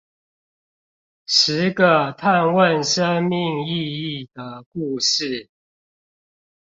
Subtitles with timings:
[1.27, 5.47] 十個探問生命意義的故事